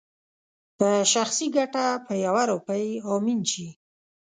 په 0.77 0.89
شخصي 1.13 1.47
ګټه 1.57 1.85
په 2.05 2.13
يوه 2.25 2.43
روپۍ 2.51 2.85
امين 3.13 3.39
شي 3.51 3.67